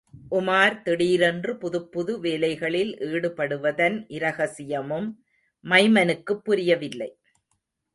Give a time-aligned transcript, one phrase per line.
[0.31, 5.09] உமார் திடீரென்று புதுப்புது வேலைகளில் ஈடுபடுவதன் இரகசியமும்
[5.63, 7.11] மைமனுக்குப் புரியவில்லை.